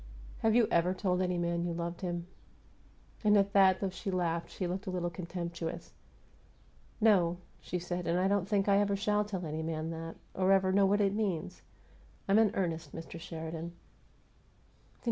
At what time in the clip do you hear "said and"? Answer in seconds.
7.77-8.17